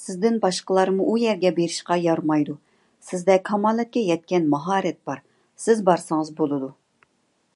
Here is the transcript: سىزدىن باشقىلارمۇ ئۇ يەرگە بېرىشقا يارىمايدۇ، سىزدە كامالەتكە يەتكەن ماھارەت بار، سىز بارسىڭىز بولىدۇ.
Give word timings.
سىزدىن 0.00 0.36
باشقىلارمۇ 0.44 1.06
ئۇ 1.12 1.16
يەرگە 1.22 1.52
بېرىشقا 1.56 1.98
يارىمايدۇ، 2.02 2.56
سىزدە 3.10 3.38
كامالەتكە 3.50 4.06
يەتكەن 4.14 4.48
ماھارەت 4.54 5.02
بار، 5.12 5.26
سىز 5.66 5.86
بارسىڭىز 5.92 6.36
بولىدۇ. 6.44 6.74